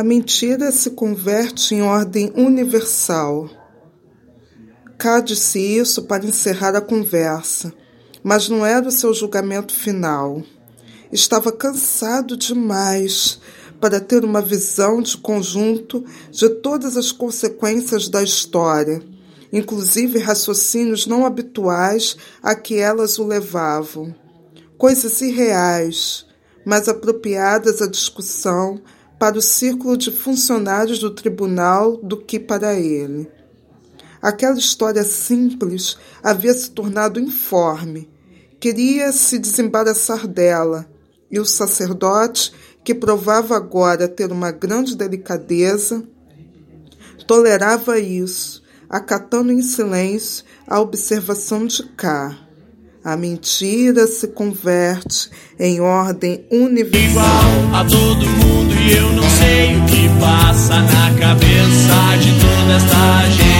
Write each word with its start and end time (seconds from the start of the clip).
A 0.00 0.02
mentira 0.02 0.72
se 0.72 0.90
converte 0.90 1.74
em 1.74 1.82
ordem 1.82 2.32
universal. 2.34 3.50
Cá 4.96 5.20
disse 5.20 5.58
isso 5.58 6.04
para 6.04 6.24
encerrar 6.24 6.74
a 6.74 6.80
conversa, 6.80 7.70
mas 8.22 8.48
não 8.48 8.64
era 8.64 8.88
o 8.88 8.90
seu 8.90 9.12
julgamento 9.12 9.74
final. 9.74 10.42
Estava 11.12 11.52
cansado 11.52 12.34
demais 12.36 13.40
para 13.80 14.00
ter 14.00 14.24
uma 14.24 14.40
visão 14.40 15.02
de 15.02 15.16
conjunto 15.16 16.04
de 16.30 16.48
todas 16.48 16.96
as 16.96 17.12
consequências 17.12 18.08
da 18.08 18.22
história, 18.22 19.02
inclusive 19.52 20.18
raciocínios 20.18 21.06
não 21.06 21.26
habituais 21.26 22.16
a 22.42 22.54
que 22.54 22.76
elas 22.76 23.18
o 23.18 23.26
levavam. 23.26 24.14
Coisas 24.78 25.20
irreais, 25.20 26.24
mas 26.64 26.88
apropriadas 26.88 27.80
à 27.80 27.86
discussão 27.86 28.80
para 29.18 29.36
o 29.36 29.42
círculo 29.42 29.96
de 29.96 30.10
funcionários 30.10 30.98
do 30.98 31.10
tribunal 31.10 31.96
do 31.98 32.16
que 32.16 32.40
para 32.40 32.74
ele. 32.74 33.30
Aquela 34.22 34.58
história 34.58 35.04
simples 35.04 35.96
havia 36.22 36.52
se 36.52 36.70
tornado 36.70 37.20
informe. 37.20 38.10
Queria 38.58 39.12
se 39.12 39.38
desembaraçar 39.38 40.26
dela, 40.26 40.86
e 41.30 41.38
o 41.38 41.44
sacerdote, 41.44 42.52
que 42.84 42.94
provava 42.94 43.56
agora 43.56 44.08
ter 44.08 44.32
uma 44.32 44.50
grande 44.50 44.96
delicadeza, 44.96 46.02
tolerava 47.26 47.98
isso, 47.98 48.62
acatando 48.88 49.52
em 49.52 49.62
silêncio 49.62 50.44
a 50.66 50.80
observação 50.80 51.66
de 51.66 51.82
cá. 51.90 52.49
A 53.02 53.16
mentira 53.16 54.06
se 54.06 54.28
converte 54.28 55.30
em 55.58 55.80
ordem 55.80 56.44
universal. 56.50 57.10
Igual 57.10 57.80
a 57.80 57.84
todo 57.84 58.26
mundo 58.26 58.74
e 58.74 58.92
eu 58.92 59.10
não 59.12 59.22
sei 59.22 59.74
o 59.76 59.86
que 59.86 60.06
passa 60.20 60.82
na 60.82 61.14
cabeça 61.18 62.18
de 62.20 62.32
toda 62.40 62.74
esta 62.76 63.26
gente. 63.30 63.50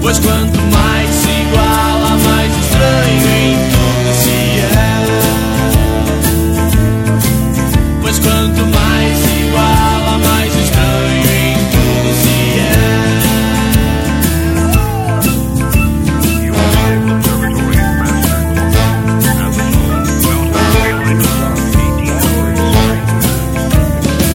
Pois 0.00 0.18
quanto 0.18 0.58
mais 0.72 0.91